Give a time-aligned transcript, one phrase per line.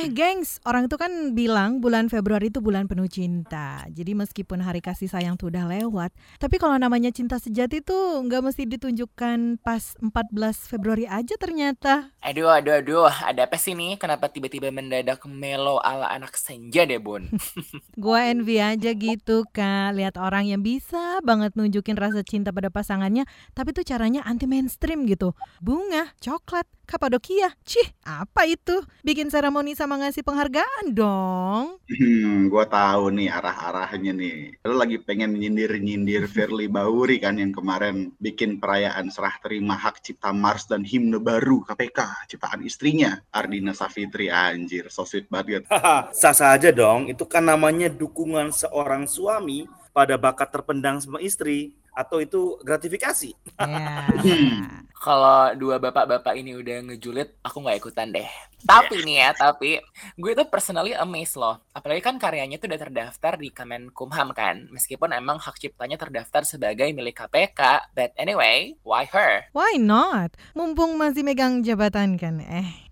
[0.00, 3.84] Eh, gengs, orang itu kan bilang bulan Februari itu bulan penuh cinta.
[3.92, 6.08] Jadi meskipun hari kasih sayang tuh udah lewat,
[6.40, 12.16] tapi kalau namanya cinta sejati tuh nggak mesti ditunjukkan pas 14 Februari aja ternyata.
[12.24, 14.00] Aduh, aduh, aduh, ada apa sih nih?
[14.00, 17.28] Kenapa tiba-tiba mendadak melo ala anak senja deh, Bun?
[18.00, 20.00] Gua envy aja gitu, Kak.
[20.00, 25.04] Lihat orang yang bisa banget nunjukin rasa cinta pada pasangannya, tapi tuh caranya anti mainstream
[25.04, 25.36] gitu.
[25.60, 27.54] Bunga, coklat, Kapadokia.
[27.62, 28.82] Cih, apa itu?
[29.06, 31.78] Bikin seremoni sama ngasih penghargaan dong.
[31.86, 34.58] Hmm, gue tahu nih arah-arahnya nih.
[34.66, 40.34] Lo lagi pengen nyindir-nyindir Firly Bauri kan yang kemarin bikin perayaan serah terima hak cipta
[40.34, 45.70] Mars dan himne baru KPK ciptaan istrinya Ardina Safitri anjir so sweet banget.
[46.10, 52.22] Sah-sah aja dong, itu kan namanya dukungan seorang suami pada bakat terpendang sama istri atau
[52.22, 53.34] itu gratifikasi.
[53.58, 54.08] Ya.
[55.00, 58.28] Kalau dua bapak-bapak ini udah ngejulit, aku nggak ikutan deh.
[58.60, 59.80] Tapi nih ya, tapi
[60.20, 61.56] gue tuh personally amazed loh.
[61.72, 64.68] Apalagi kan karyanya tuh udah terdaftar di Kemenkumham kan.
[64.68, 67.88] Meskipun emang hak ciptanya terdaftar sebagai milik KPK.
[67.96, 69.48] But anyway, why her?
[69.56, 70.36] Why not?
[70.52, 72.44] Mumpung masih megang jabatan kan.
[72.44, 72.89] Eh,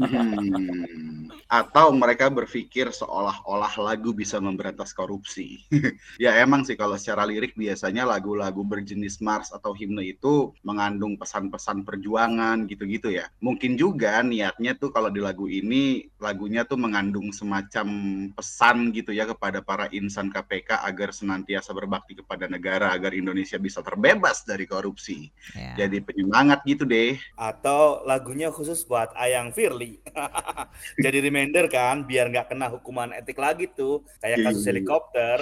[0.00, 5.64] Hmm, atau mereka berpikir seolah-olah lagu bisa memberantas korupsi.
[6.22, 11.84] ya emang sih kalau secara lirik biasanya lagu-lagu berjenis Mars atau himne itu mengandung pesan-pesan
[11.84, 13.28] perjuangan gitu-gitu ya.
[13.44, 17.86] Mungkin juga niatnya tuh kalau di lagu ini lagunya tuh mengandung semacam
[18.32, 23.84] pesan gitu ya kepada para insan KPK agar senantiasa berbakti kepada negara agar Indonesia bisa
[23.84, 25.28] terbebas dari korupsi.
[25.52, 25.86] ya.
[25.86, 27.18] Jadi penyemangat gitu deh.
[27.34, 30.00] Atau lagunya khusus buat Ayang Firly.
[31.04, 34.02] Jadi reminder kan, biar nggak kena hukuman etik lagi tuh.
[34.22, 34.68] Kayak kasus Iya.
[34.70, 35.38] helikopter.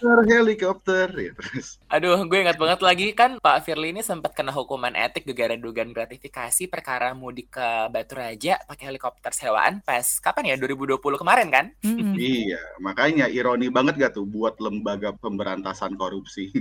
[0.00, 1.06] helikopter, helikopter.
[1.14, 1.66] Ya, terus.
[1.90, 5.90] Aduh, gue ingat banget lagi kan Pak Firly ini sempat kena hukuman etik gegara dugaan
[5.94, 11.66] gratifikasi perkara mudik ke Batu Raja pakai helikopter sewaan pas kapan ya 2020 kemarin kan?
[11.84, 12.16] Mm-mm.
[12.30, 16.52] Iya, makanya ironi banget gak tuh buat lembaga pemberantasan korupsi.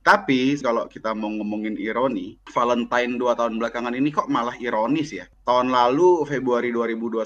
[0.00, 5.26] Tapi kalau kita mau ngomongin ironi, Valentine dua tahun belakangan ini kok malah ironis ya.
[5.48, 7.24] Tahun lalu Februari 2021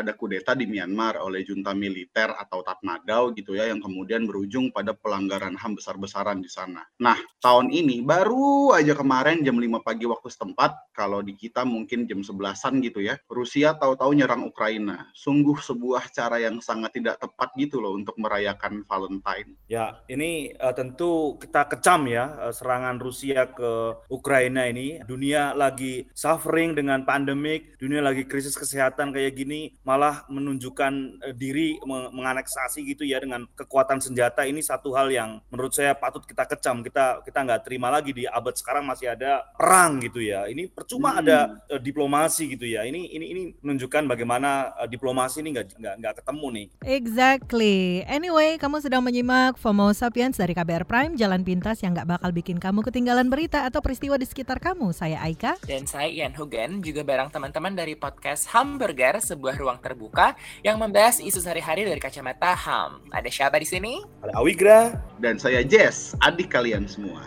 [0.00, 4.96] ada kudeta di Myanmar oleh junta militer atau Tatmadaw gitu ya yang kemudian berujung pada
[4.96, 6.84] pelanggaran HAM besar-besaran di sana.
[7.00, 12.04] Nah, tahun ini baru aja kemarin jam 5 pagi waktu setempat, kalau di kita mungkin
[12.04, 15.08] jam 11-an gitu ya, Rusia tahu-tahu nyerang Ukraina.
[15.16, 19.56] Sungguh sebuah cara yang sangat tidak tepat gitu loh untuk merayakan Valentine.
[19.70, 25.00] Ya, ini eh, tentu kita kecam ya eh, serangan Rusia ke Ukraina ini.
[25.04, 30.92] Dunia lagi suffering dengan pandemik, dunia lagi krisis kesehatan kayak gini, malah menunjukkan
[31.26, 35.98] eh, diri meng- menganeksasi gitu ya dengan kekuatan senjata ini satu hal yang menurut saya
[35.98, 36.86] patut kita kecam.
[36.86, 40.46] Kita kita nggak terima lagi di abad sekarang masih ada perang gitu ya.
[40.46, 41.20] Ini percuma Hmm.
[41.26, 42.86] ada eh, diplomasi gitu ya.
[42.86, 46.66] Ini ini ini menunjukkan bagaimana eh, diplomasi ini nggak nggak nggak ketemu nih.
[46.86, 47.78] Exactly.
[48.06, 52.56] Anyway, kamu sedang menyimak FOMO Sapiens dari KBR Prime, jalan pintas yang nggak bakal bikin
[52.56, 54.92] kamu ketinggalan berita atau peristiwa di sekitar kamu.
[54.92, 55.58] Saya Aika.
[55.64, 60.34] Dan saya Ian Hugen juga bareng teman-teman dari podcast Hamburger, sebuah ruang terbuka
[60.66, 63.12] yang membahas isu sehari-hari dari kacamata HAM.
[63.14, 64.02] Ada siapa di sini?
[64.26, 67.22] Ada Awigra, Dan saya Jess, adik kalian semua.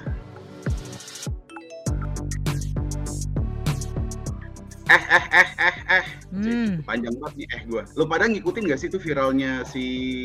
[4.92, 6.23] Eh, eh, eh, eh, eh.
[6.34, 6.82] Hmm.
[6.82, 7.84] Panjang banget nih eh gue.
[7.94, 9.84] Lo pada ngikutin gak sih tuh viralnya si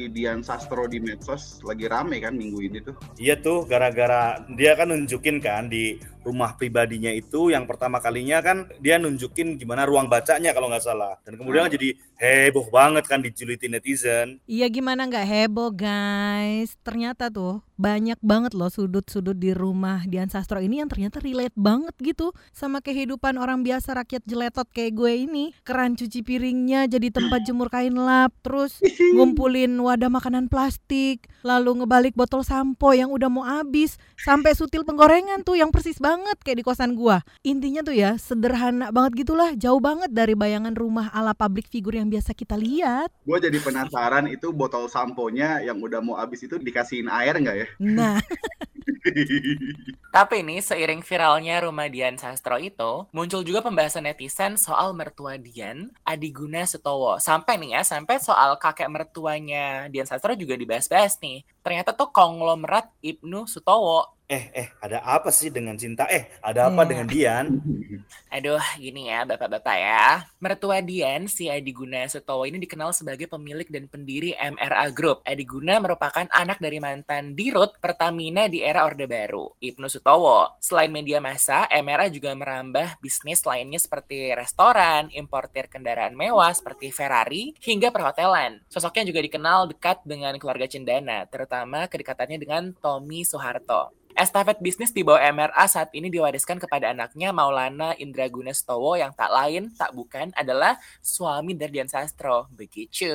[0.08, 1.60] Dian Sastro di medsos?
[1.60, 2.96] Lagi rame kan minggu ini tuh.
[3.20, 8.68] Iya tuh, gara-gara dia kan nunjukin kan di rumah pribadinya itu yang pertama kalinya kan
[8.84, 11.16] dia nunjukin gimana ruang bacanya kalau nggak salah.
[11.24, 14.40] Dan kemudian jadi heboh banget kan dijulitin netizen.
[14.44, 16.76] Iya gimana nggak heboh guys.
[16.84, 21.94] Ternyata tuh banyak banget loh sudut-sudut di rumah Dian Sastro ini yang ternyata relate banget
[22.02, 25.44] gitu sama kehidupan orang biasa rakyat jeletot kayak gue ini.
[25.62, 28.78] Keran cuci piringnya jadi tempat jemur kain lap, terus
[29.18, 35.42] ngumpulin wadah makanan plastik, lalu ngebalik botol sampo yang udah mau habis, sampai sutil penggorengan
[35.42, 37.26] tuh yang persis banget kayak di kosan gua.
[37.42, 42.06] Intinya tuh ya sederhana banget gitulah, jauh banget dari bayangan rumah ala public figure yang
[42.06, 43.10] biasa kita lihat.
[43.26, 47.66] Gue jadi penasaran itu botol samponya yang udah mau habis itu dikasihin air nggak ya?
[47.80, 48.16] Nah,
[50.16, 55.92] Tapi nih, seiring viralnya rumah Dian Sastro itu, muncul juga pembahasan netizen soal mertua Dian,
[56.02, 57.22] Adiguna Sutowo.
[57.22, 61.46] Sampai nih ya, sampai soal kakek mertuanya Dian Sastro juga dibahas-bahas nih.
[61.62, 66.04] Ternyata tuh konglomerat Ibnu Sutowo Eh, eh, ada apa sih dengan cinta?
[66.04, 66.88] Eh, ada apa Iya.
[66.92, 67.46] dengan Dian?
[68.36, 70.28] Aduh, gini ya bapak-bapak ya.
[70.36, 75.24] Mertua Dian, si Adi Guna Sutowo ini dikenal sebagai pemilik dan pendiri MRA Group.
[75.24, 80.60] Adi Guna merupakan anak dari mantan Dirut Pertamina di era Orde Baru, Ibnu Sutowo.
[80.60, 87.56] Selain media massa, MRA juga merambah bisnis lainnya seperti restoran, importir kendaraan mewah seperti Ferrari,
[87.64, 88.60] hingga perhotelan.
[88.68, 93.97] Sosoknya juga dikenal dekat dengan keluarga Cendana, terutama kedekatannya dengan Tommy Soeharto.
[94.18, 99.30] Estafet bisnis di bawah MRA saat ini diwariskan kepada anaknya Maulana Indra Gunastowo yang tak
[99.30, 102.50] lain, tak bukan adalah suami dari Dian Sastro.
[102.50, 103.14] Begitu.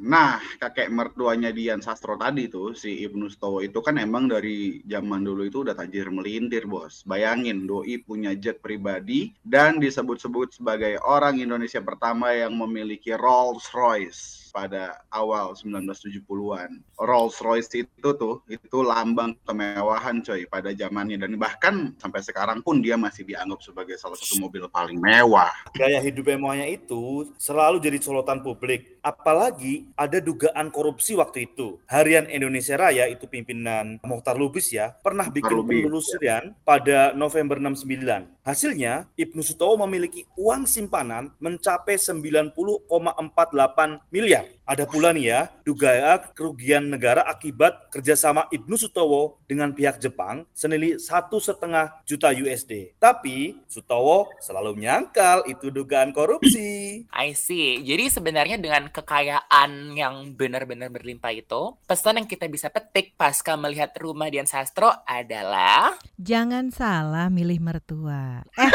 [0.00, 5.28] Nah, kakek mertuanya Dian Sastro tadi tuh, si Ibnu Stowo itu kan emang dari zaman
[5.28, 7.04] dulu itu udah tajir melintir, bos.
[7.04, 14.40] Bayangin, Doi punya jet pribadi dan disebut-sebut sebagai orang Indonesia pertama yang memiliki Rolls Royce
[14.50, 16.82] pada awal 1970-an.
[16.98, 21.16] Rolls Royce itu tuh, itu lambang kemewahan coy pada zamannya.
[21.16, 25.54] Dan bahkan sampai sekarang pun dia masih dianggap sebagai salah satu mobil paling mewah.
[25.72, 29.00] Gaya hidup mewahnya itu selalu jadi sorotan publik.
[29.00, 31.80] Apalagi ada dugaan korupsi waktu itu.
[31.88, 38.28] Harian Indonesia Raya itu pimpinan Mokhtar Lubis ya, pernah bikin Lubis, penelusuran pada November 69.
[38.44, 44.39] Hasilnya, Ibnu Sutowo memiliki uang simpanan mencapai 90,48 miliar.
[44.40, 44.59] Yeah.
[44.70, 50.94] Ada pula nih ya, dugaan kerugian negara akibat kerjasama Ibnu Sutowo dengan pihak Jepang senilai
[50.94, 52.94] satu setengah juta USD.
[53.02, 57.02] Tapi Sutowo selalu menyangkal itu dugaan korupsi.
[57.10, 57.82] I see.
[57.82, 63.90] Jadi sebenarnya dengan kekayaan yang benar-benar berlimpah itu, pesan yang kita bisa petik pasca melihat
[63.98, 68.46] rumah Dian Sastro adalah Jangan salah milih mertua.
[68.54, 68.70] Eh,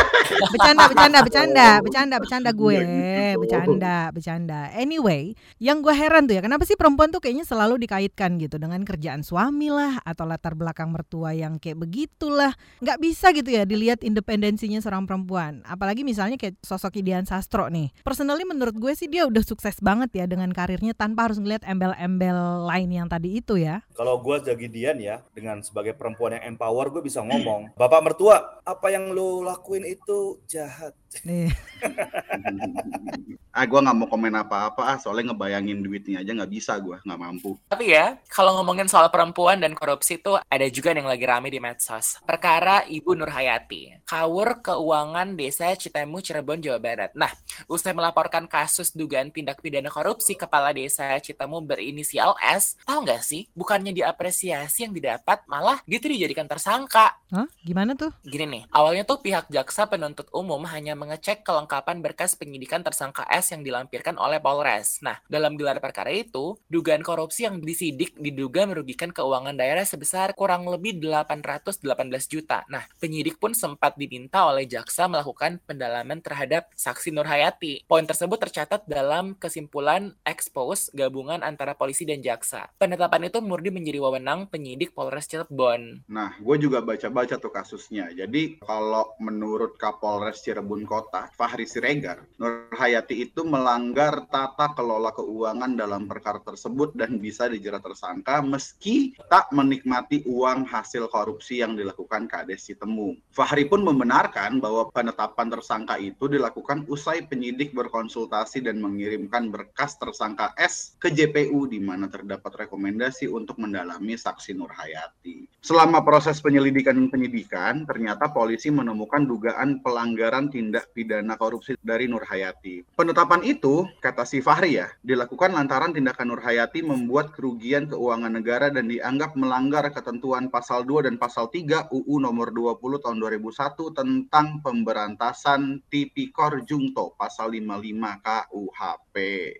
[0.52, 3.40] bercanda, bercanda, bercanda, bercanda, bercanda gue, gitu.
[3.40, 4.60] bercanda, bercanda.
[4.76, 8.82] Anyway, yang gue heran tuh ya, kenapa sih perempuan tuh kayaknya selalu dikaitkan gitu dengan
[8.82, 12.58] kerjaan suami lah atau latar belakang mertua yang kayak begitulah.
[12.82, 15.62] Nggak bisa gitu ya dilihat independensinya seorang perempuan.
[15.70, 17.94] Apalagi misalnya kayak sosok Dian Sastro nih.
[18.02, 22.66] Personally menurut gue sih dia udah sukses banget ya dengan karirnya tanpa harus ngeliat embel-embel
[22.66, 23.86] lain yang tadi itu ya.
[23.94, 28.58] Kalau gue jadi Dian ya, dengan sebagai perempuan yang empower, gue bisa ngomong, Bapak mertua,
[28.66, 30.98] apa yang lo lakuin itu jahat.
[31.24, 31.54] Nih.
[33.56, 37.22] ah, gue nggak mau komen apa-apa, ah, soalnya ngebayangin duitnya aja nggak bisa gue, nggak
[37.22, 37.56] mampu.
[37.72, 41.64] Tapi ya, kalau ngomongin soal perempuan dan korupsi itu ada juga yang lagi rame di
[41.64, 42.20] medsos.
[42.28, 47.12] Perkara Ibu Nur Hayati, kawur keuangan desa Citemu, Cirebon, Jawa Barat.
[47.18, 47.34] Nah,
[47.66, 53.50] usai melaporkan kasus dugaan tindak pidana korupsi kepala desa Citemu berinisial S, tahu nggak sih,
[53.58, 57.18] bukannya diapresiasi yang didapat, malah dia tuh dijadikan tersangka.
[57.34, 57.50] Hah?
[57.66, 58.14] Gimana tuh?
[58.22, 63.50] Gini nih, awalnya tuh pihak jaksa penuntut umum hanya mengecek kelengkapan berkas penyidikan tersangka S
[63.58, 65.02] yang dilampirkan oleh Polres.
[65.02, 70.70] Nah, dalam gelar perkara itu, dugaan korupsi yang disidik diduga merugikan keuangan daerah sebesar kurang
[70.70, 72.62] lebih 818 juta.
[72.70, 77.88] Nah, penyidik pun sempat diminta oleh jaksa melakukan pendalaman terhadap saksi Nur Hayati.
[77.88, 82.68] Poin tersebut tercatat dalam kesimpulan expose gabungan antara polisi dan jaksa.
[82.76, 86.04] Penetapan itu murni menjadi wewenang penyidik Polres Cirebon.
[86.12, 88.12] Nah, gue juga baca-baca tuh kasusnya.
[88.12, 95.78] Jadi, kalau menurut Kapolres Cirebon Kota, Fahri Siregar, Nur Hayati itu melanggar tata kelola keuangan
[95.78, 102.26] dalam perkara tersebut dan bisa dijerat tersangka meski tak menikmati uang hasil korupsi yang dilakukan
[102.26, 103.16] Kades Citemu.
[103.30, 110.58] Fahri pun membenarkan bahwa penetapan tersangka itu dilakukan usai penyidik berkonsultasi dan mengirimkan berkas tersangka
[110.58, 115.46] S ke JPU di mana terdapat rekomendasi untuk mendalami saksi Nur Hayati.
[115.62, 122.26] Selama proses penyelidikan dan penyidikan, ternyata polisi menemukan dugaan pelanggaran tindak pidana korupsi dari Nur
[122.26, 122.82] Hayati.
[122.98, 128.74] Penetapan itu, kata si Fahri ya, dilakukan lantaran tindakan Nur Hayati membuat kerugian keuangan negara
[128.74, 134.64] dan dianggap melanggar ketentuan pasal 2 dan pasal 3 UU nomor 20 tahun 2001 tentang
[134.64, 139.16] pemberantasan tipikor jungto pasal 55 KUHP.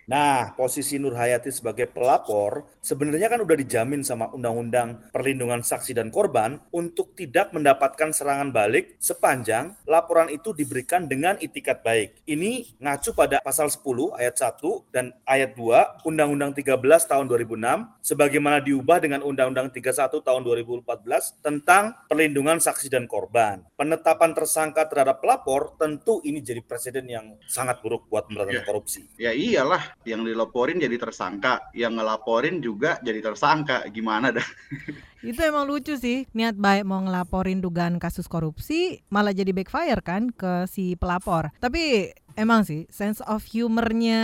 [0.08, 6.10] Nah, posisi Nur Hayati sebagai pelapor sebenarnya kan udah dijamin sama Undang-Undang Perlindungan Saksi dan
[6.10, 12.24] Korban untuk tidak mendapatkan serangan balik sepanjang laporan itu diberikan dengan itikat baik.
[12.24, 16.80] Ini ngacu pada pasal 10 ayat 1 dan ayat 2 Undang-Undang 13
[17.12, 23.66] tahun 2006 sebagaimana diubah dengan Undang-Undang 31 tahun 2014 tentang perlindungan saksi dan korban.
[24.06, 28.70] Penetapan tersangka terhadap pelapor tentu ini jadi presiden yang sangat buruk buat pemberantasan Iya.
[28.70, 29.02] korupsi.
[29.18, 33.82] Ya iyalah, yang dilaporin jadi tersangka, yang ngelaporin juga jadi tersangka.
[33.90, 34.46] Gimana dah?
[35.26, 40.30] Itu emang lucu sih, niat baik mau ngelaporin dugaan kasus korupsi malah jadi backfire kan
[40.30, 41.50] ke si pelapor.
[41.58, 44.24] Tapi Emang sih, sense of humornya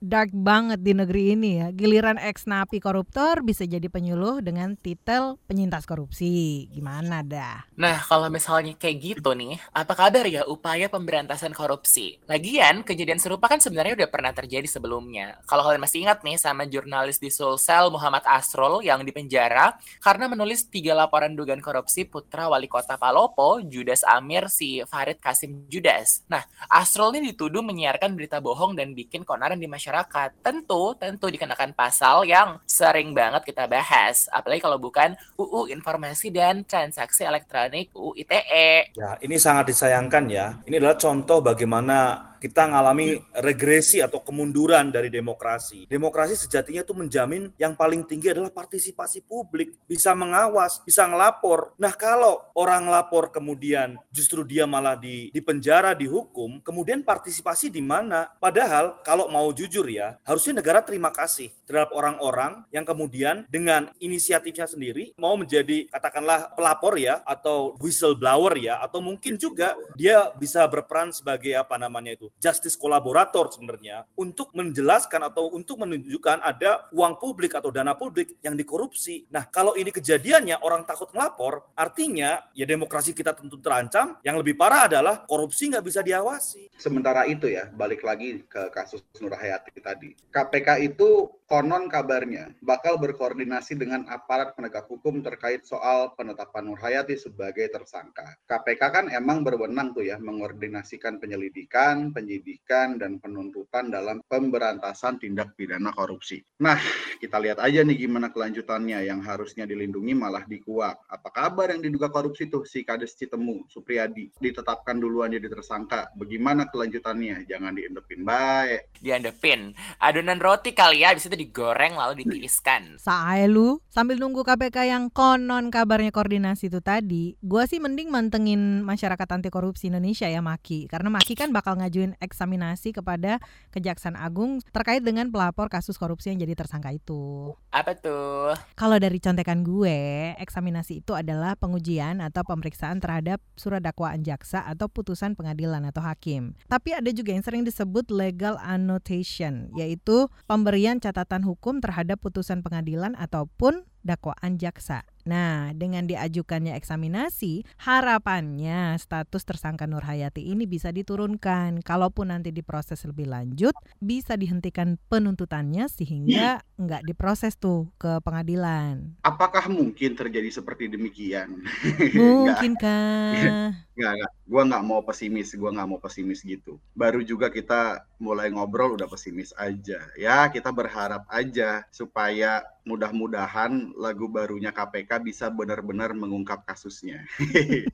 [0.00, 1.68] dark banget di negeri ini ya.
[1.74, 6.70] Giliran ex napi koruptor bisa jadi penyuluh dengan titel penyintas korupsi.
[6.70, 7.68] Gimana dah?
[7.74, 12.22] Nah, kalau misalnya kayak gitu nih, apa kabar ya upaya pemberantasan korupsi?
[12.30, 15.42] Lagian, kejadian serupa kan sebenarnya udah pernah terjadi sebelumnya.
[15.44, 20.70] Kalau kalian masih ingat nih sama jurnalis di Sulsel Muhammad Asrul yang dipenjara karena menulis
[20.70, 26.22] tiga laporan dugaan korupsi putra wali kota Palopo, Judas Amir, si Farid Kasim Judas.
[26.30, 30.44] Nah, Asrul ini dituduh menyiarkan berita bohong dan bikin konaran di masyarakat.
[30.44, 34.28] Tentu, tentu dikenakan pasal yang sering banget kita bahas.
[34.28, 38.92] Apalagi kalau bukan UU Informasi dan Transaksi Elektronik UU ITE.
[38.92, 40.60] Ya, ini sangat disayangkan ya.
[40.68, 45.84] Ini adalah contoh bagaimana kita mengalami regresi atau kemunduran dari demokrasi.
[45.84, 51.76] Demokrasi sejatinya itu menjamin yang paling tinggi adalah partisipasi publik, bisa mengawas, bisa ngelapor.
[51.76, 57.84] Nah, kalau orang lapor kemudian justru dia malah di, di penjara, dihukum, kemudian partisipasi di
[57.84, 58.32] mana?
[58.40, 64.66] Padahal kalau mau jujur ya, harusnya negara terima kasih terhadap orang-orang yang kemudian dengan inisiatifnya
[64.66, 71.12] sendiri mau menjadi katakanlah pelapor ya atau whistleblower ya atau mungkin juga dia bisa berperan
[71.12, 77.56] sebagai apa namanya itu justice kolaborator sebenarnya untuk menjelaskan atau untuk menunjukkan ada uang publik
[77.56, 79.26] atau dana publik yang dikorupsi.
[79.32, 84.20] Nah, kalau ini kejadiannya orang takut melapor, artinya ya demokrasi kita tentu terancam.
[84.22, 86.72] Yang lebih parah adalah korupsi nggak bisa diawasi.
[86.76, 90.10] Sementara itu ya, balik lagi ke kasus Nur Hayati tadi.
[90.30, 97.18] KPK itu konon kabarnya bakal berkoordinasi dengan aparat penegak hukum terkait soal penetapan Nur Hayati
[97.18, 98.38] sebagai tersangka.
[98.46, 105.88] KPK kan emang berwenang tuh ya mengordinasikan penyelidikan, penyidikan, dan penuntutan dalam pemberantasan tindak pidana
[105.96, 106.44] korupsi.
[106.60, 106.76] Nah,
[107.16, 111.00] kita lihat aja nih gimana kelanjutannya yang harusnya dilindungi malah dikuak.
[111.08, 116.12] Apa kabar yang diduga korupsi tuh si Kades Citemu, Supriyadi, ditetapkan duluan jadi tersangka.
[116.12, 117.48] Bagaimana kelanjutannya?
[117.48, 119.00] Jangan diendepin baik.
[119.00, 119.72] Diendepin.
[119.96, 123.00] Adonan roti kali ya, habis itu digoreng lalu ditiriskan.
[123.00, 128.84] Sae lu, sambil nunggu KPK yang konon kabarnya koordinasi itu tadi, gua sih mending mantengin
[128.84, 130.90] masyarakat anti korupsi Indonesia ya Maki.
[130.90, 133.38] Karena Maki kan bakal ngajuin eksaminasi kepada
[133.70, 137.54] Kejaksaan Agung terkait dengan pelapor kasus korupsi yang jadi tersangka itu.
[137.70, 138.56] Apa tuh?
[138.74, 144.86] Kalau dari contekan gue, eksaminasi itu adalah pengujian atau pemeriksaan terhadap surat dakwaan jaksa atau
[144.90, 146.58] putusan pengadilan atau hakim.
[146.66, 153.18] Tapi ada juga yang sering disebut legal annotation, yaitu pemberian catatan hukum terhadap putusan pengadilan
[153.18, 155.09] ataupun dakwaan jaksa.
[155.28, 161.84] Nah, dengan diajukannya eksaminasi, harapannya status tersangka Nur Hayati ini bisa diturunkan.
[161.84, 169.20] Kalaupun nanti diproses lebih lanjut, bisa dihentikan penuntutannya sehingga nggak diproses tuh ke pengadilan.
[169.20, 171.60] Apakah mungkin terjadi seperti demikian?
[172.16, 173.89] Mungkinkah?
[174.00, 174.32] Nggak, nggak.
[174.48, 176.80] Gue nggak mau pesimis, gue nggak mau pesimis gitu.
[176.96, 180.00] Baru juga kita mulai ngobrol udah pesimis aja.
[180.16, 187.28] Ya, kita berharap aja supaya mudah-mudahan lagu barunya KPK bisa benar-benar mengungkap kasusnya.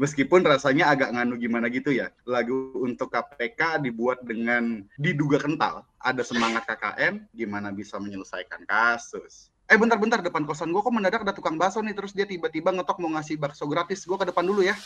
[0.00, 2.14] Meskipun rasanya agak nganu gimana gitu ya.
[2.22, 5.82] Lagu untuk KPK dibuat dengan diduga kental.
[5.98, 9.50] Ada semangat KKN, gimana bisa menyelesaikan kasus.
[9.66, 13.02] Eh bentar-bentar depan kosan gue kok mendadak ada tukang bakso nih terus dia tiba-tiba ngetok
[13.02, 14.78] mau ngasih bakso gratis gue ke depan dulu ya.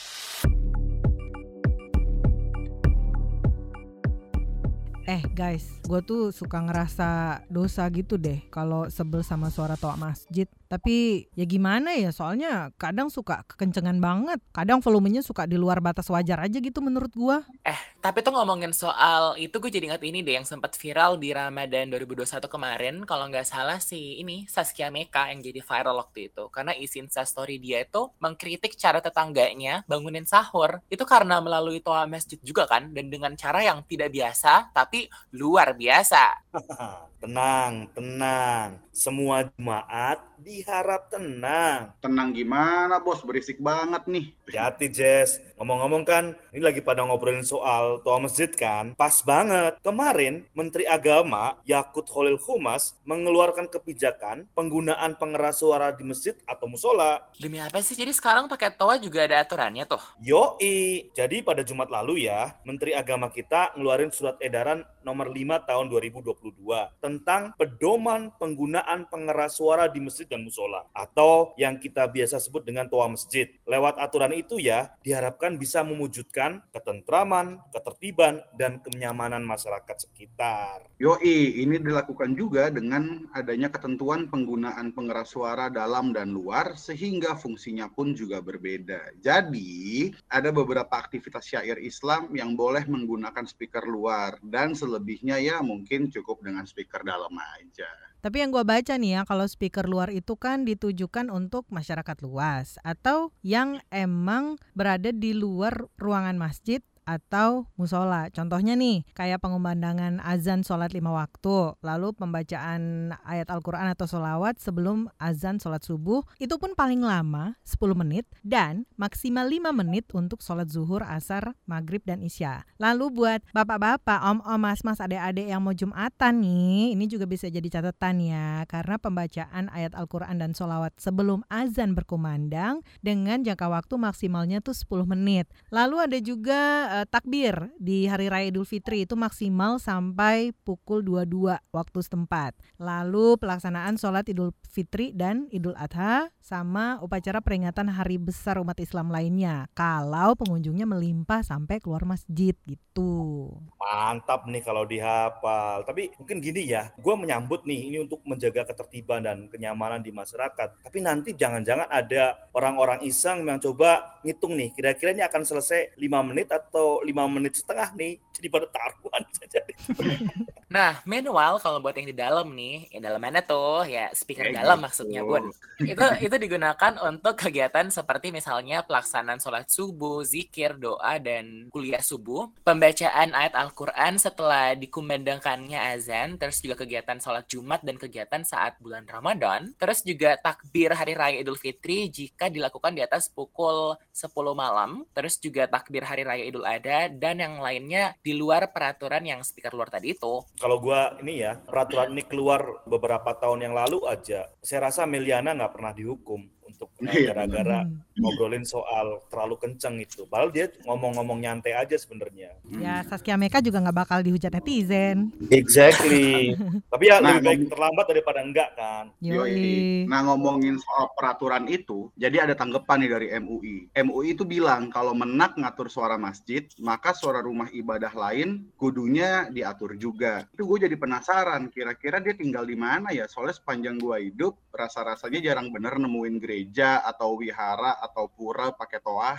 [5.11, 10.47] Eh guys, gue tuh suka ngerasa dosa gitu deh kalau sebel sama suara toa masjid.
[10.71, 14.39] Tapi ya gimana ya, soalnya kadang suka kekencengan banget.
[14.55, 17.43] Kadang volumenya suka di luar batas wajar aja gitu menurut gue.
[17.67, 21.35] Eh, tapi tuh ngomongin soal itu gue jadi ingat ini deh yang sempat viral di
[21.35, 22.95] Ramadan 2021 kemarin.
[23.03, 26.47] Kalau nggak salah sih ini Saskia Meka yang jadi viral waktu itu.
[26.55, 30.79] Karena isi story dia itu mengkritik cara tetangganya bangunin sahur.
[30.87, 32.95] Itu karena melalui toa masjid juga kan.
[32.95, 36.47] Dan dengan cara yang tidak biasa, tapi luar biasa.
[37.21, 38.79] tenang, tenang.
[38.95, 40.23] Semua jemaat
[40.61, 41.97] diharap tenang.
[42.05, 44.37] Tenang gimana bos, berisik banget nih.
[44.53, 49.81] Hati Jess, ngomong-ngomong kan, ini lagi pada ngobrolin soal toa masjid kan, pas banget.
[49.81, 57.25] Kemarin Menteri Agama Yakut Holil Humas mengeluarkan kebijakan penggunaan pengeras suara di masjid atau musola.
[57.41, 57.97] Demi apa sih?
[57.97, 60.03] Jadi sekarang pakai toa juga ada aturannya tuh?
[60.21, 65.87] Yoi, jadi pada Jumat lalu ya, Menteri Agama kita ngeluarin surat edaran nomor 5 tahun
[65.89, 66.61] 2022
[67.01, 72.87] tentang pedoman penggunaan pengeras suara di masjid dan musola atau yang kita biasa sebut dengan
[72.87, 73.49] toa masjid.
[73.65, 80.89] Lewat aturan itu ya diharapkan bisa mewujudkan ketentraman, ketertiban dan kenyamanan masyarakat sekitar.
[81.01, 87.89] Yoi, ini dilakukan juga dengan adanya ketentuan penggunaan pengeras suara dalam dan luar sehingga fungsinya
[87.89, 89.17] pun juga berbeda.
[89.25, 96.11] Jadi, ada beberapa aktivitas syair Islam yang boleh menggunakan speaker luar dan selebihnya ya mungkin
[96.11, 97.87] cukup dengan speaker dalam aja.
[98.21, 102.77] Tapi yang gue baca nih ya, kalau speaker luar itu kan ditujukan untuk masyarakat luas
[102.85, 108.31] atau yang emang berada di luar ruangan masjid atau musola.
[108.31, 115.11] Contohnya nih, kayak pengumandangan azan sholat lima waktu, lalu pembacaan ayat Al-Quran atau sholawat sebelum
[115.19, 120.71] azan sholat subuh, itu pun paling lama 10 menit dan maksimal 5 menit untuk sholat
[120.71, 122.63] zuhur, asar, maghrib, dan isya.
[122.79, 128.23] Lalu buat bapak-bapak, om-om, mas-mas, adik-adik yang mau jumatan nih, ini juga bisa jadi catatan
[128.23, 134.77] ya, karena pembacaan ayat Al-Quran dan sholawat sebelum azan berkumandang dengan jangka waktu maksimalnya tuh
[134.77, 135.49] 10 menit.
[135.73, 136.61] Lalu ada juga
[137.00, 142.59] uh, takbir di hari raya Idul Fitri itu maksimal sampai pukul 22 waktu setempat.
[142.77, 149.09] Lalu pelaksanaan sholat Idul Fitri dan Idul Adha sama upacara peringatan hari besar umat Islam
[149.09, 149.71] lainnya.
[149.73, 153.51] Kalau pengunjungnya melimpah sampai keluar masjid gitu.
[153.79, 155.87] Mantap nih kalau dihafal.
[155.87, 160.83] Tapi mungkin gini ya, gue menyambut nih ini untuk menjaga ketertiban dan kenyamanan di masyarakat.
[160.83, 166.21] Tapi nanti jangan-jangan ada orang-orang iseng yang coba ngitung nih, kira-kira ini akan selesai 5
[166.29, 168.21] menit atau lima menit setengah nih.
[168.37, 169.61] Jadi pada taruhan saja.
[170.71, 174.63] Nah, meanwhile kalau buat yang di dalam nih, yang dalam mana tuh ya speaker Kayak
[174.63, 174.87] dalam gitu.
[174.87, 175.51] maksudnya Bun.
[175.83, 182.55] Itu itu digunakan untuk kegiatan seperti misalnya pelaksanaan sholat subuh, zikir, doa dan kuliah subuh,
[182.63, 189.03] pembacaan ayat Al-Qur'an setelah dikumandangkannya azan, terus juga kegiatan sholat Jumat dan kegiatan saat bulan
[189.11, 195.03] Ramadan, terus juga takbir hari raya Idul Fitri jika dilakukan di atas pukul 10 malam,
[195.11, 199.75] terus juga takbir hari raya Idul Adha dan yang lainnya di luar peraturan yang speaker
[199.75, 200.47] luar tadi itu.
[200.61, 204.45] Kalau gua ini ya, peraturan ini keluar beberapa tahun yang lalu aja.
[204.61, 207.33] Saya rasa Meliana nggak pernah dihukum untuk Iya.
[207.33, 207.99] gara-gara Hmm.
[208.17, 210.29] ngobrolin soal terlalu kenceng itu.
[210.29, 212.53] Padahal dia ngomong-ngomong nyantai aja sebenarnya.
[212.69, 215.33] Ya Saskia Meka juga nggak bakal dihujat netizen.
[215.49, 216.53] Exactly.
[216.93, 219.05] Tapi ya Nah, lebih baik terlambat daripada enggak kan.
[219.21, 220.05] Yoi.
[220.05, 223.77] Nah ngomongin soal peraturan itu, jadi ada tanggapan nih dari MUI.
[223.97, 229.97] MUI itu bilang kalau menak ngatur suara masjid, maka suara rumah ibadah lain kudunya diatur
[229.97, 230.45] juga.
[230.53, 233.25] Itu gue jadi penasaran, kira-kira dia tinggal di mana ya?
[233.25, 236.60] Soalnya sepanjang gue hidup, rasa-rasanya jarang bener nemuin gereja
[237.07, 239.39] atau wihara atau pura pakai toa.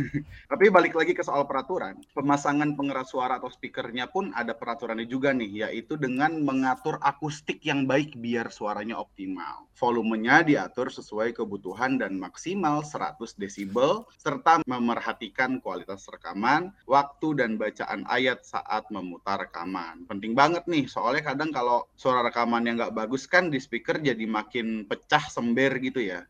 [0.50, 5.34] Tapi balik lagi ke soal peraturan, pemasangan pengeras suara atau speakernya pun ada peraturannya juga
[5.34, 9.68] nih, yaitu dengan mengatur akustik yang baik biar suaranya optimal.
[9.76, 18.06] Volumenya diatur sesuai kebutuhan dan maksimal 100 desibel, serta memerhatikan kualitas rekaman, waktu dan bacaan
[18.06, 20.06] ayat saat memutar rekaman.
[20.06, 24.22] Penting banget nih, soalnya kadang kalau suara rekaman yang nggak bagus kan di speaker jadi
[24.28, 26.22] makin pecah sember gitu ya.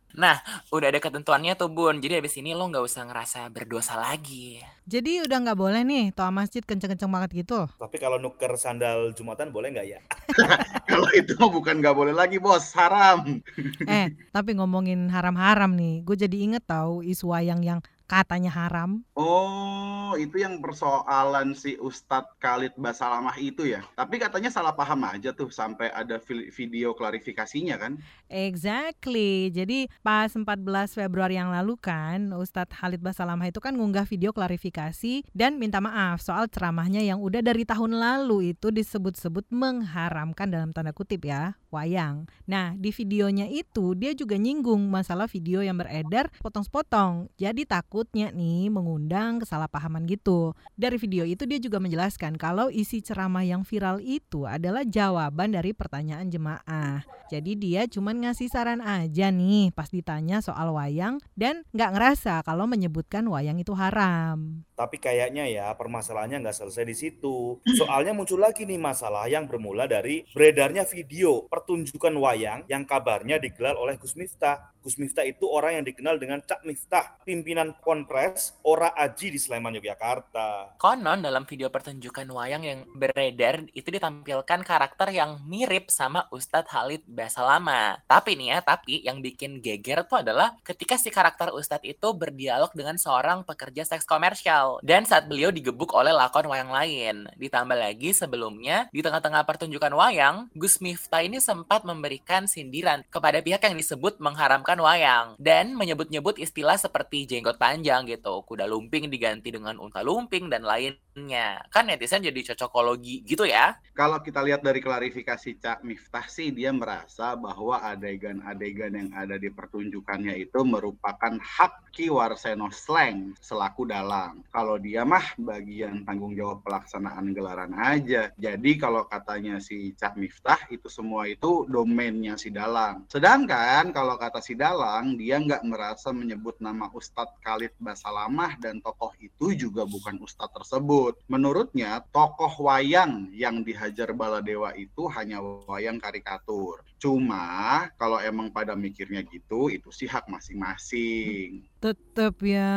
[0.71, 4.61] Udah ada ketentuannya tuh Bun, jadi habis ini lo nggak usah ngerasa berdosa lagi.
[4.83, 7.71] Jadi udah nggak boleh nih toa masjid kenceng-kenceng banget gitu.
[7.79, 10.01] Tapi kalau nuker sandal Jumatan boleh nggak ya?
[10.91, 13.41] Kalau itu bukan nggak boleh lagi bos, haram.
[13.87, 17.81] Eh, tapi ngomongin haram-haram nih, gue jadi inget tahu isu wayang yang
[18.13, 19.01] katanya haram.
[19.17, 23.81] Oh, itu yang persoalan si Ustadz Khalid Basalamah itu ya.
[23.97, 27.97] Tapi katanya salah paham aja tuh sampai ada vi- video klarifikasinya kan.
[28.29, 29.49] Exactly.
[29.49, 30.45] Jadi pas 14
[30.93, 36.21] Februari yang lalu kan, Ustadz Khalid Basalamah itu kan ngunggah video klarifikasi dan minta maaf
[36.21, 42.29] soal ceramahnya yang udah dari tahun lalu itu disebut-sebut mengharamkan dalam tanda kutip ya, wayang.
[42.45, 47.33] Nah, di videonya itu dia juga nyinggung masalah video yang beredar potong-sepotong.
[47.41, 47.65] Jadi
[48.03, 50.59] takutnya nih mengundang kesalahpahaman gitu.
[50.75, 55.71] Dari video itu dia juga menjelaskan kalau isi ceramah yang viral itu adalah jawaban dari
[55.71, 57.07] pertanyaan jemaah.
[57.31, 62.67] Jadi dia cuman ngasih saran aja nih pas ditanya soal wayang dan nggak ngerasa kalau
[62.67, 64.67] menyebutkan wayang itu haram.
[64.83, 67.63] Tapi kayaknya ya permasalahannya nggak selesai di situ.
[67.79, 73.79] Soalnya muncul lagi nih masalah yang bermula dari beredarnya video pertunjukan wayang yang kabarnya digelar
[73.79, 74.75] oleh Gus Miftah.
[74.83, 79.79] Gus Miftah itu orang yang dikenal dengan Cak Miftah, pimpinan Konpres Ora Aji di Sleman,
[79.79, 80.75] Yogyakarta.
[80.83, 87.07] Konon dalam video pertunjukan wayang yang beredar itu ditampilkan karakter yang mirip sama Ustadz Khalid
[87.07, 88.03] Basalama.
[88.11, 92.75] Tapi nih ya, tapi yang bikin geger tuh adalah ketika si karakter Ustadz itu berdialog
[92.75, 94.72] dengan seorang pekerja seks komersial.
[94.81, 97.29] Dan saat beliau digebuk oleh lakon wayang lain.
[97.37, 103.61] Ditambah lagi sebelumnya, di tengah-tengah pertunjukan wayang, Gus Miftah ini sempat memberikan sindiran kepada pihak
[103.69, 105.37] yang disebut mengharamkan wayang.
[105.37, 111.65] Dan menyebut-nyebut istilah seperti jenggot panjang gitu, kuda lumping diganti dengan unta lumping, dan lainnya.
[111.69, 113.77] Kan netizen jadi cocokologi gitu ya.
[113.93, 119.53] Kalau kita lihat dari klarifikasi Cak Miftah sih, dia merasa bahwa adegan-adegan yang ada di
[119.53, 124.41] pertunjukannya itu merupakan hak Ki Warseno Slang selaku dalang.
[124.53, 128.29] Kalau dia mah bagian tanggung jawab pelaksanaan gelaran aja.
[128.37, 133.09] Jadi kalau katanya si Cak Miftah itu semua itu domainnya si dalang.
[133.09, 139.17] Sedangkan kalau kata si dalang dia nggak merasa menyebut nama Ustadz Khalid Basalamah dan tokoh
[139.25, 141.17] itu juga bukan Ustadz tersebut.
[141.33, 146.85] Menurutnya tokoh wayang yang dihajar Baladewa itu hanya wayang karikatur.
[147.01, 151.72] Cuma kalau emang pada mikirnya gitu itu sih hak masing-masing.
[151.83, 152.71] Tetep ya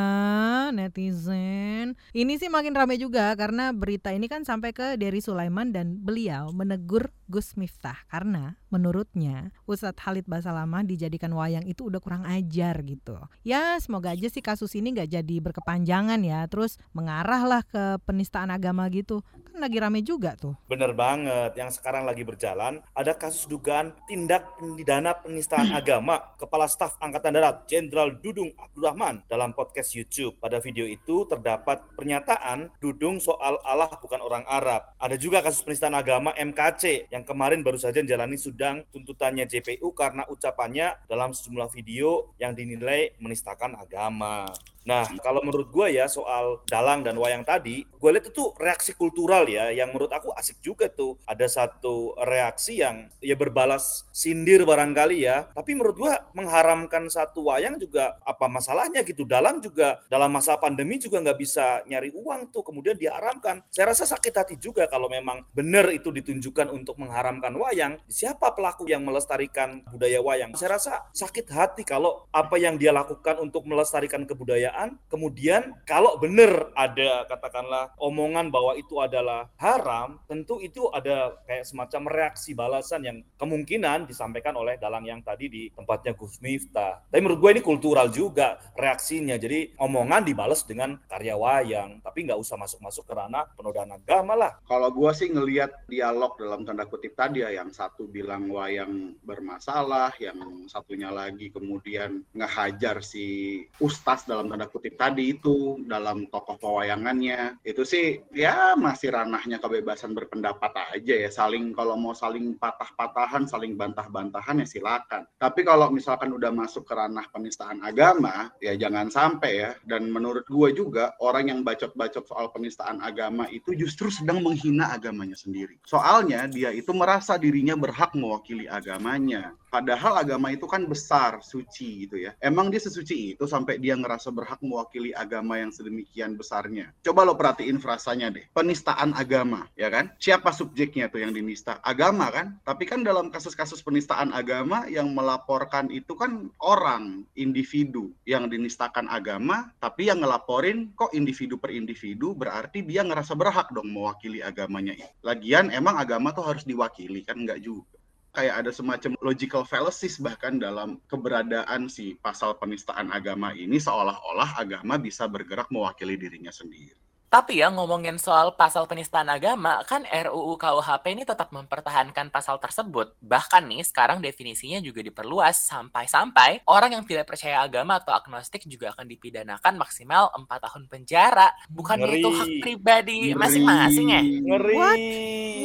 [0.73, 1.93] netizen.
[2.09, 6.49] Ini sih makin ramai juga karena berita ini kan sampai ke Dery Sulaiman dan beliau
[6.49, 13.21] menegur Gus Miftah karena menurutnya Ustadz Khalid Basalamah dijadikan wayang itu udah kurang ajar gitu.
[13.45, 18.89] Ya semoga aja sih kasus ini nggak jadi berkepanjangan ya terus mengarahlah ke penistaan agama
[18.89, 19.21] gitu.
[19.55, 20.51] Kan lagi rame juga tuh.
[20.67, 21.55] Bener banget.
[21.55, 27.63] Yang sekarang lagi berjalan ada kasus dugaan tindak pidana penistaan agama Kepala Staf Angkatan Darat
[27.63, 30.35] Jenderal Dudung Abdurrahman dalam podcast YouTube.
[30.43, 34.91] Pada video itu terdapat pernyataan Dudung soal Allah bukan orang Arab.
[34.99, 40.27] Ada juga kasus penistaan agama MKC yang kemarin baru saja menjalani sidang tuntutannya JPU karena
[40.27, 44.51] ucapannya dalam sejumlah video yang dinilai menistakan agama.
[44.85, 49.49] Nah, kalau menurut gue ya soal dalang dan wayang tadi, gue lihat itu reaksi kultural
[49.49, 51.17] ya, yang menurut aku asik juga tuh.
[51.25, 57.81] Ada satu reaksi yang ya berbalas sindir barangkali ya, tapi menurut gue mengharamkan satu wayang
[57.81, 59.25] juga apa masalahnya gitu.
[59.25, 63.65] Dalang juga dalam masa pandemi juga nggak bisa nyari uang tuh, kemudian diharamkan.
[63.73, 67.97] Saya rasa sakit hati juga kalau memang benar itu ditunjukkan untuk mengharamkan wayang.
[68.05, 70.53] Siapa pelaku yang melestarikan budaya wayang?
[70.53, 76.19] Saya rasa sakit hati kalau apa yang dia lakukan untuk melestarikan kebudayaan kebudayaan, kemudian kalau
[76.19, 83.01] benar ada katakanlah omongan bahwa itu adalah haram, tentu itu ada kayak semacam reaksi balasan
[83.07, 87.07] yang kemungkinan disampaikan oleh dalang yang tadi di tempatnya Gus Miftah.
[87.07, 89.39] Tapi menurut gue ini kultural juga reaksinya.
[89.39, 94.51] Jadi omongan dibalas dengan karya wayang, tapi nggak usah masuk-masuk ke ranah penodaan agama lah.
[94.67, 100.11] Kalau gue sih ngelihat dialog dalam tanda kutip tadi ya, yang satu bilang wayang bermasalah,
[100.19, 106.57] yang satunya lagi kemudian ngehajar si ustaz dalam tanda tanda kutip tadi itu dalam tokoh
[106.57, 107.61] pewayangannya.
[107.61, 111.29] Itu sih ya masih ranahnya kebebasan berpendapat aja ya.
[111.29, 115.29] Saling kalau mau saling patah-patahan saling bantah-bantahan ya silakan.
[115.37, 119.69] Tapi kalau misalkan udah masuk ke ranah penistaan agama ya jangan sampai ya.
[119.85, 125.37] Dan menurut gue juga orang yang bacot-bacot soal penistaan agama itu justru sedang menghina agamanya
[125.37, 125.77] sendiri.
[125.85, 129.53] Soalnya dia itu merasa dirinya berhak mewakili agamanya.
[129.75, 132.31] Padahal agama itu kan besar, suci gitu ya.
[132.39, 136.91] Emang dia sesuci itu sampai dia ngerasa berhak mewakili agama yang sedemikian besarnya.
[137.01, 138.45] Coba lo perhatiin frasanya deh.
[138.53, 140.13] Penistaan agama, ya kan?
[140.21, 141.81] Siapa subjeknya tuh yang dinista?
[141.81, 142.59] Agama kan?
[142.63, 149.73] Tapi kan dalam kasus-kasus penistaan agama yang melaporkan itu kan orang, individu yang dinistakan agama,
[149.81, 154.95] tapi yang ngelaporin kok individu per individu berarti dia ngerasa berhak dong mewakili agamanya.
[155.25, 157.35] Lagian emang agama tuh harus diwakili kan?
[157.41, 157.95] Enggak juga
[158.35, 164.99] kayak ada semacam logical fallacies bahkan dalam keberadaan si pasal penistaan agama ini seolah-olah agama
[164.99, 167.05] bisa bergerak mewakili dirinya sendiri.
[167.35, 173.11] Tapi ya ngomongin soal pasal penistaan agama, kan RUU KUHP ini tetap mempertahankan pasal tersebut.
[173.19, 178.95] Bahkan nih sekarang definisinya juga diperluas sampai-sampai orang yang tidak percaya agama atau agnostik juga
[178.95, 181.51] akan dipidanakan maksimal 4 tahun penjara.
[181.67, 184.23] Bukan itu hak pribadi masing-masing ya?
[184.23, 184.75] Ngeri.
[184.79, 184.99] What?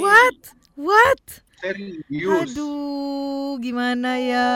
[0.02, 0.38] What?
[0.74, 1.22] What?
[1.60, 2.56] Serius.
[2.56, 4.50] Aduh, gimana ya?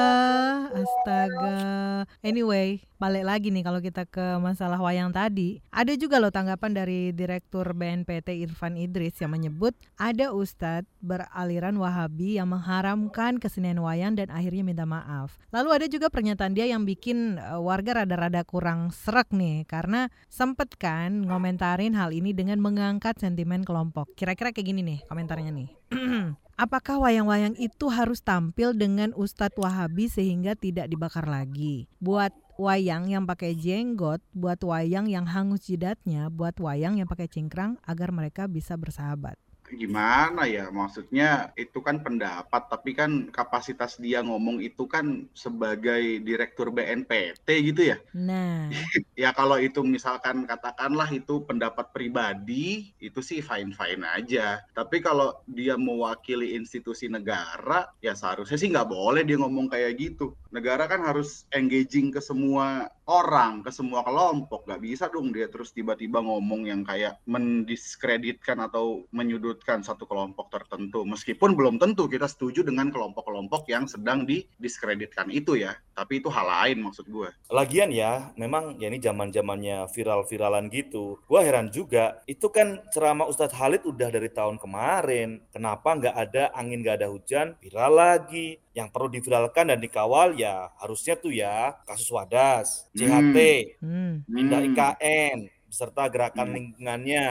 [0.73, 2.09] Astaga.
[2.25, 5.61] Anyway, balik lagi nih kalau kita ke masalah wayang tadi.
[5.69, 12.41] Ada juga loh tanggapan dari Direktur BNPT Irfan Idris yang menyebut ada ustadz beraliran Wahabi
[12.41, 15.37] yang mengharamkan kesenian wayang dan akhirnya minta maaf.
[15.53, 20.73] Lalu ada juga pernyataan dia yang bikin uh, warga rada-rada kurang serak nih karena sempet
[20.81, 24.09] kan ngomentarin hal ini dengan mengangkat sentimen kelompok.
[24.17, 25.69] Kira-kira kayak gini nih komentarnya nih.
[26.55, 31.91] Apakah wayang-wayang itu harus tampil dengan Ustadz Wahabi sehingga tidak dibakar lagi?
[31.99, 37.83] Buat wayang yang pakai jenggot, buat wayang yang hangus jidatnya, buat wayang yang pakai cingkrang
[37.83, 39.35] agar mereka bisa bersahabat.
[39.73, 40.69] Gimana ya?
[40.69, 47.95] Maksudnya itu kan pendapat tapi kan kapasitas dia ngomong itu kan sebagai direktur BNPT gitu
[47.95, 47.97] ya?
[48.13, 48.69] Nah,
[49.23, 54.61] ya kalau itu misalkan katakanlah itu pendapat pribadi itu sih fine fine aja.
[54.77, 60.37] Tapi kalau dia mewakili institusi negara ya seharusnya sih nggak boleh dia ngomong kayak gitu.
[60.53, 65.71] Negara kan harus engaging ke semua orang ke semua kelompok nggak bisa dong dia terus
[65.77, 72.65] tiba-tiba ngomong yang kayak mendiskreditkan atau menyudutkan satu kelompok tertentu meskipun belum tentu kita setuju
[72.65, 78.33] dengan kelompok-kelompok yang sedang didiskreditkan itu ya tapi itu hal lain maksud gue Lagian ya,
[78.41, 81.21] memang ya ini zaman zamannya viral-viralan gitu.
[81.29, 85.45] Gua heran juga, itu kan ceramah Ustadz Halid udah dari tahun kemarin.
[85.53, 88.64] Kenapa nggak ada angin nggak ada hujan, viral lagi.
[88.75, 93.37] Yang perlu diviralkan dan dikawal ya harusnya tuh ya kasus Wadas, CHT,
[93.79, 94.27] hmm.
[94.27, 94.69] pindah Hmm.
[94.75, 96.55] IKN, beserta gerakan Hmm.
[96.59, 97.27] lingkungannya.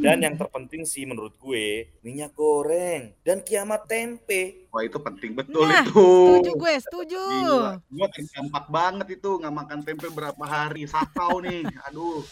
[0.00, 4.64] Dan yang terpenting sih menurut gue, minyak goreng dan kiamat tempe.
[4.72, 7.20] wah itu penting betul Nah, itu setuju gue, setuju.
[7.20, 12.24] Gila, gue terdampak banget itu nggak makan tempe berapa hari, sakau nih, aduh.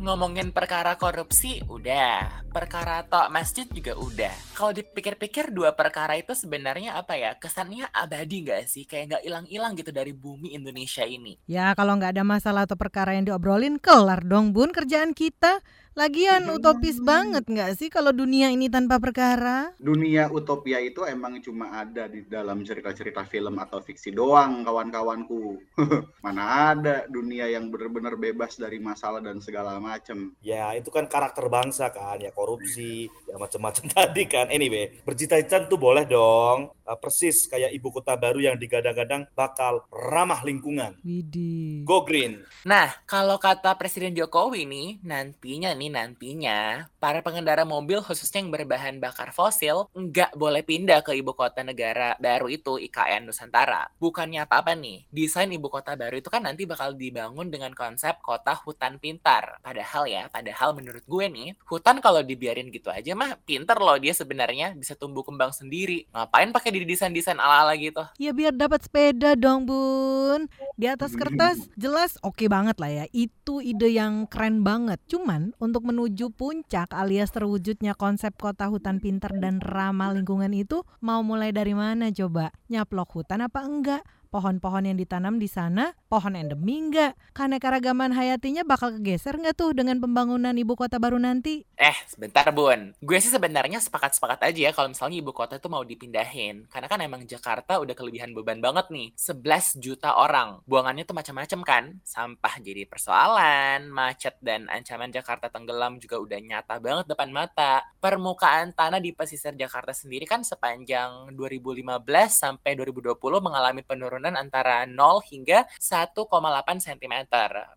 [0.00, 4.32] Ngomongin perkara korupsi udah, perkara tok masjid juga udah.
[4.56, 7.36] Kalau dipikir-pikir dua perkara itu sebenarnya apa ya?
[7.36, 8.88] Kesannya abadi nggak sih?
[8.88, 11.36] Kayak nggak hilang-hilang gitu dari bumi Indonesia ini.
[11.44, 15.60] Ya kalau nggak ada masalah atau perkara yang diobrolin, kelar dong bun kerjaan kita.
[15.92, 19.76] Lagian utopis banget nggak sih kalau dunia ini tanpa perkara?
[19.76, 25.60] Dunia utopia itu emang cuma ada di dalam cerita-cerita film atau fiksi doang, kawan-kawanku.
[26.24, 30.32] Mana ada dunia yang benar-benar bebas dari masalah dan segala macem.
[30.40, 34.48] Ya itu kan karakter bangsa kan, ya korupsi, ya macam-macam tadi kan.
[34.48, 36.72] Anyway, bercita-cita tuh boleh dong.
[36.88, 40.96] Uh, persis kayak ibu kota baru yang digadang-gadang bakal ramah lingkungan.
[41.04, 41.84] Widih.
[41.84, 42.48] Go green.
[42.64, 49.00] Nah, kalau kata Presiden Jokowi nih, nantinya nih nantinya para pengendara mobil khususnya yang berbahan
[49.00, 53.88] bakar fosil nggak boleh pindah ke ibu kota negara baru itu IKN Nusantara.
[53.96, 58.52] Bukannya apa-apa nih, desain ibu kota baru itu kan nanti bakal dibangun dengan konsep kota
[58.52, 59.62] hutan pintar.
[59.64, 64.12] Padahal ya, padahal menurut gue nih, hutan kalau dibiarin gitu aja mah pinter loh dia
[64.12, 66.04] sebenarnya bisa tumbuh kembang sendiri.
[66.12, 68.04] Ngapain pakai didesain-desain ala-ala gitu?
[68.20, 70.50] Ya biar dapat sepeda dong bun.
[70.76, 73.04] Di atas kertas jelas oke banget lah ya.
[73.16, 75.00] Itu ide yang keren banget.
[75.08, 81.24] Cuman untuk menuju puncak alias terwujudnya konsep kota hutan pintar dan ramah lingkungan itu mau
[81.24, 82.52] mulai dari mana coba?
[82.68, 84.04] Nyaplok hutan apa enggak?
[84.28, 87.16] Pohon-pohon yang ditanam di sana, pohon endemi enggak?
[87.32, 91.64] Keanekaragaman hayatinya bakal kegeser nggak tuh dengan pembangunan ibu kota baru nanti?
[91.80, 92.92] Eh, sebentar Bun.
[93.00, 96.68] Gue sih sebenarnya sepakat-sepakat aja ya kalau misalnya ibu kota itu mau dipindahin.
[96.68, 99.16] Karena kan emang Jakarta udah kelebihan beban banget nih.
[99.16, 100.60] 11 juta orang.
[100.68, 101.84] Buangannya tuh macam-macam kan.
[102.04, 107.88] Sampah jadi persoalan, macet dan ancaman Jakarta tenggelam juga udah nyata banget depan mata.
[108.04, 111.88] Permukaan tanah di pesisir Jakarta sendiri kan sepanjang 2015
[112.28, 115.64] sampai 2020 mengalami penurunan antara 0 hingga
[116.10, 117.14] 1,8 cm.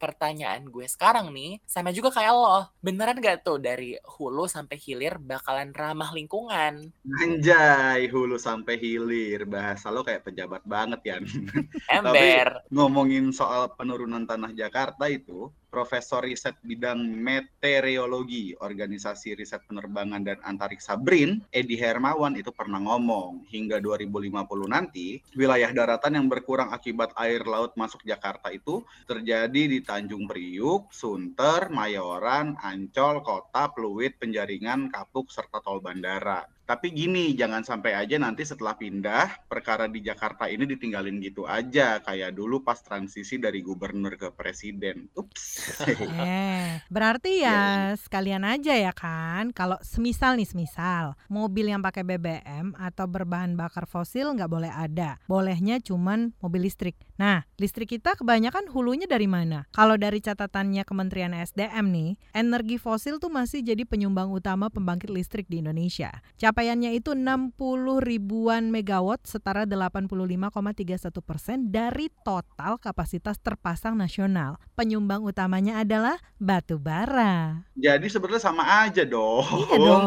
[0.01, 2.65] Pertanyaan gue sekarang nih, sama juga kayak lo.
[2.81, 6.89] Beneran gak tuh dari hulu sampai hilir bakalan ramah lingkungan?
[7.21, 9.45] Anjay, hulu sampai hilir.
[9.45, 11.17] Bahasa lo kayak pejabat banget ya.
[11.97, 12.65] Ember.
[12.73, 20.95] Ngomongin soal penurunan tanah Jakarta itu, Profesor Riset Bidang Meteorologi Organisasi Riset Penerbangan dan Antariksa
[20.95, 27.43] BRIN, Edi Hermawan itu pernah ngomong, hingga 2050 nanti, wilayah daratan yang berkurang akibat air
[27.43, 35.27] laut masuk Jakarta itu terjadi di Tanjung Priuk, Sunter, Mayoran, Ancol, Kota, Pluit, Penjaringan, Kapuk,
[35.27, 36.54] serta Tol Bandara.
[36.65, 42.01] Tapi gini, jangan sampai aja nanti setelah pindah, perkara di Jakarta ini ditinggalin gitu aja,
[42.01, 45.05] kayak dulu pas transisi dari gubernur ke presiden.
[45.13, 45.45] Ups.
[46.25, 49.53] Eh, berarti ya sekalian aja ya kan.
[49.53, 55.21] Kalau semisal nih, semisal mobil yang pakai BBM atau berbahan bakar fosil nggak boleh ada.
[55.29, 56.97] Bolehnya cuman mobil listrik.
[57.15, 59.63] Nah, listrik kita kebanyakan hulunya dari mana?
[59.71, 65.47] Kalau dari catatannya Kementerian SDM nih, energi fosil tuh masih jadi penyumbang utama pembangkit listrik
[65.47, 66.11] di Indonesia.
[66.35, 67.55] Capaiannya itu 60
[68.03, 74.59] ribuan megawatt setara 85,31 persen dari total kapasitas terpasang nasional.
[74.75, 77.63] Penyumbang utamanya adalah batu bara.
[77.79, 79.47] Jadi sebenarnya sama aja dong.
[79.71, 80.03] Iya dong.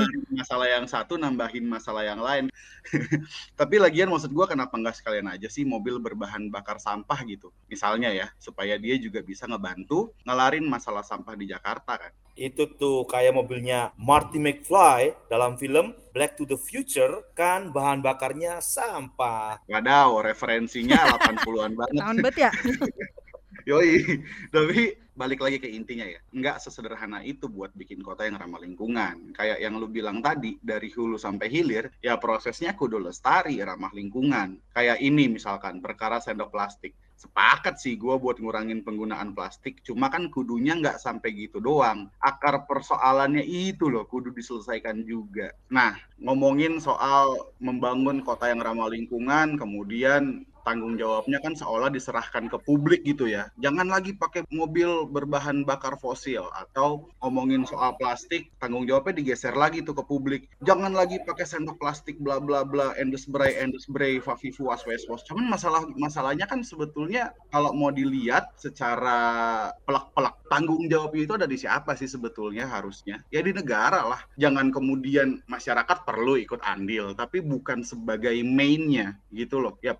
[0.38, 2.46] Masalah yang satu nambahin masalah yang lain.
[3.60, 7.52] Tapi lagian maksud gua kenapa nggak sekalian aja sih mobil berbahan bakar sampah gitu.
[7.68, 12.12] Misalnya ya, supaya dia juga bisa ngebantu ngelarin masalah sampah di Jakarta kan.
[12.34, 18.58] Itu tuh kayak mobilnya Marty McFly dalam film Black to the Future kan bahan bakarnya
[18.58, 19.62] sampah.
[19.70, 21.94] Wadaw, referensinya 80-an banget.
[21.98, 22.52] Tahun bet ya.
[23.64, 24.04] Yoi,
[24.54, 29.32] tapi balik lagi ke intinya ya, nggak sesederhana itu buat bikin kota yang ramah lingkungan.
[29.32, 34.60] Kayak yang lu bilang tadi, dari hulu sampai hilir, ya prosesnya kudu lestari, ramah lingkungan.
[34.76, 36.92] Kayak ini misalkan, perkara sendok plastik.
[37.14, 42.12] Sepakat sih gue buat ngurangin penggunaan plastik, cuma kan kudunya nggak sampai gitu doang.
[42.20, 45.54] Akar persoalannya itu loh, kudu diselesaikan juga.
[45.72, 52.58] Nah, ngomongin soal membangun kota yang ramah lingkungan, kemudian tanggung jawabnya kan seolah diserahkan ke
[52.64, 53.52] publik gitu ya.
[53.60, 59.84] Jangan lagi pakai mobil berbahan bakar fosil atau ngomongin soal plastik, tanggung jawabnya digeser lagi
[59.84, 60.48] tuh ke publik.
[60.64, 65.22] Jangan lagi pakai sendok plastik bla bla bla endes bray endes bray fafifu asweswos.
[65.28, 71.60] Cuman masalah masalahnya kan sebetulnya kalau mau dilihat secara pelak-pelak tanggung jawab itu ada di
[71.60, 73.20] siapa sih sebetulnya harusnya?
[73.28, 74.20] Ya di negara lah.
[74.40, 79.76] Jangan kemudian masyarakat perlu ikut andil, tapi bukan sebagai mainnya gitu loh.
[79.84, 79.92] Ya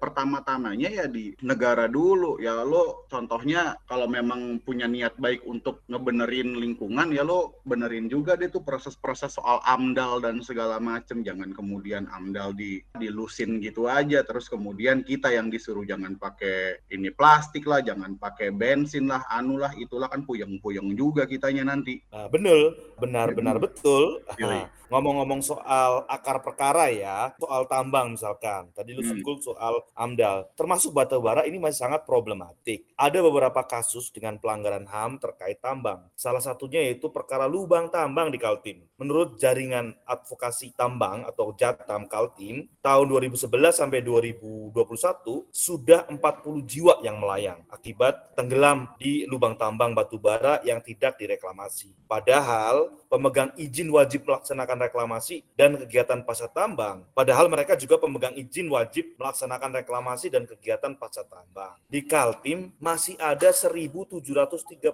[0.54, 2.38] pertama-tamanya ya di negara dulu.
[2.38, 8.38] Ya lo contohnya kalau memang punya niat baik untuk ngebenerin lingkungan ya lo benerin juga
[8.38, 11.26] deh tuh proses-proses soal AMDAL dan segala macem.
[11.26, 17.10] Jangan kemudian AMDAL di dilusin gitu aja terus kemudian kita yang disuruh jangan pakai ini
[17.10, 21.98] plastik lah, jangan pakai bensin lah, anu lah, itulah kan puyeng-puyeng juga kitanya nanti.
[22.14, 24.04] Nah, bener, benar-benar Jadi- betul.
[24.38, 28.68] Nah, Ngomong-ngomong soal akar perkara ya, soal tambang misalkan.
[28.76, 29.16] Tadi lu Hmm.
[29.16, 30.52] singgung soal AMDAL.
[30.54, 32.84] Termasuk batu bara ini masih sangat problematik.
[32.94, 36.04] Ada beberapa kasus dengan pelanggaran HAM terkait tambang.
[36.12, 38.84] Salah satunya yaitu perkara lubang tambang di Kaltim.
[39.00, 47.18] Menurut jaringan advokasi tambang atau Jatam Kaltim, tahun 2011 sampai 2021 sudah 40 jiwa yang
[47.18, 51.90] melayang akibat tenggelam di lubang tambang batu bara yang tidak direklamasi.
[52.06, 57.06] Padahal pemegang izin wajib melaksanakan reklamasi dan kegiatan pasca tambang.
[57.12, 61.76] Padahal mereka juga pemegang izin wajib melaksanakan reklamasi dan kegiatan pasca tambang.
[61.86, 64.90] Di Kaltim masih ada 1735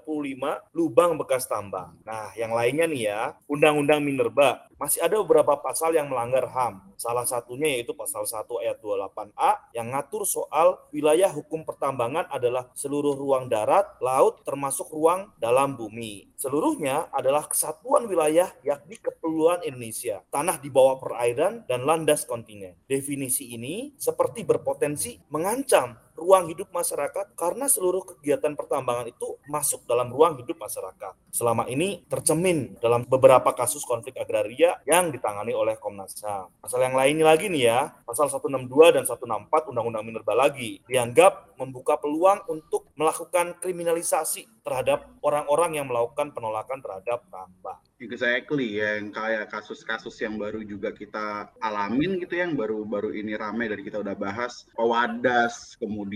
[0.72, 1.96] lubang bekas tambang.
[2.04, 6.96] Nah, yang lainnya nih ya, Undang-Undang Minerba masih ada beberapa pasal yang melanggar HAM.
[6.96, 13.12] Salah satunya yaitu pasal 1 ayat 28A yang ngatur soal wilayah hukum pertambangan adalah seluruh
[13.12, 16.32] ruang darat, laut, termasuk ruang dalam bumi.
[16.40, 22.74] Seluruhnya adalah kesatuan wilayah yakni kepulauan Indonesia, tanah di bawah perairan dan landas kontinen.
[22.84, 30.12] Definisi ini seperti berpotensi mengancam ruang hidup masyarakat karena seluruh kegiatan pertambangan itu masuk dalam
[30.12, 31.16] ruang hidup masyarakat.
[31.32, 36.52] Selama ini tercemin dalam beberapa kasus konflik agraria yang ditangani oleh Komnas HAM.
[36.60, 41.96] Pasal yang lainnya lagi nih ya, pasal 162 dan 164 Undang-Undang Minerba lagi dianggap membuka
[42.00, 47.80] peluang untuk melakukan kriminalisasi terhadap orang-orang yang melakukan penolakan terhadap tambang.
[48.00, 53.84] Exactly, yang kayak kasus-kasus yang baru juga kita alamin gitu yang baru-baru ini ramai dari
[53.84, 56.09] kita udah bahas pewadas, kemudian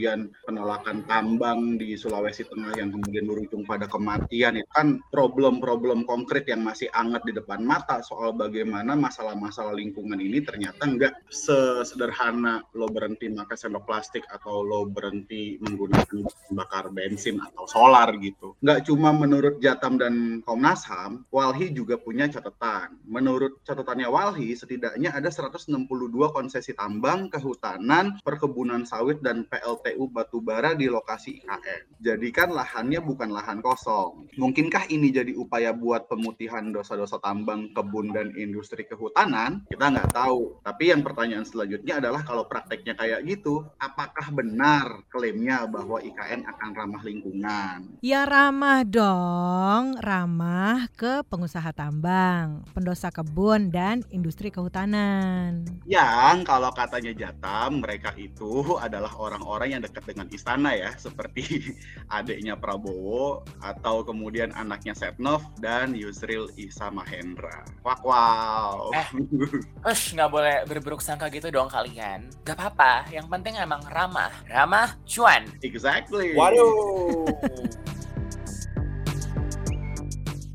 [0.45, 6.67] penolakan tambang di Sulawesi Tengah yang kemudian berujung pada kematian itu kan problem-problem konkret yang
[6.67, 13.31] masih hangat di depan mata soal bagaimana masalah-masalah lingkungan ini ternyata nggak sesederhana lo berhenti
[13.31, 18.59] makan sendok plastik atau lo berhenti menggunakan bakar bensin atau solar gitu.
[18.65, 23.01] Nggak cuma menurut Jatam dan Komnas HAM, Walhi juga punya catatan.
[23.07, 25.69] Menurut catatannya Walhi, setidaknya ada 162
[26.31, 31.99] konsesi tambang, kehutanan, perkebunan sawit, dan PLTU batubara di lokasi IKN.
[31.99, 34.31] Jadi kan lahannya bukan lahan kosong.
[34.39, 39.67] Mungkinkah ini jadi upaya buat pemutihan dosa-dosa tambang, kebun, dan industri kehutanan?
[39.67, 40.63] Kita nggak tahu.
[40.63, 46.71] Tapi yang pertanyaan selanjutnya adalah kalau prakteknya kayak gitu, apakah benar klaimnya bahwa IKN akan
[46.77, 47.99] ramah lingkungan?
[47.99, 55.65] Ya ramah dong, ramah ke pengusaha tambang, pendosa kebun, dan industri kehutanan.
[55.89, 61.75] Yang kalau katanya Jatam, mereka itu adalah orang-orang yang dekat dengan istana ya, seperti
[62.17, 67.65] adiknya Prabowo atau kemudian anaknya Setnov dan Yusril Isa Mahendra.
[67.85, 68.93] Wak wow.
[68.93, 69.09] Eh.
[69.91, 72.29] Ush, nggak boleh berburuk sangka gitu dong kalian.
[72.45, 74.33] Gak apa-apa, yang penting emang ramah.
[74.49, 75.45] Ramah, cuan.
[75.61, 76.33] Exactly.
[76.37, 77.29] Waduh.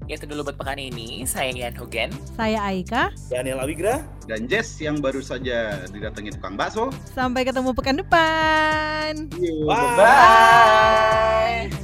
[0.09, 1.21] Itu dulu buat pekan ini.
[1.29, 2.09] Saya Ian Hogan.
[2.33, 3.13] Saya Aika.
[3.29, 4.01] Daniel Awigra.
[4.25, 6.89] Dan Jess yang baru saja didatangi tukang bakso.
[7.13, 9.29] Sampai ketemu pekan depan.
[9.37, 9.93] Iya, bye.
[10.01, 11.78] Bye.